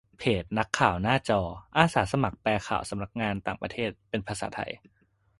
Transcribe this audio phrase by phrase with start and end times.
[0.19, 1.41] เพจ นักข่าวหน้าจอ
[1.77, 4.71] อาสาสมัครแปลข่าวสำนักข่าวต่างประเทศเป็นภาษาไทย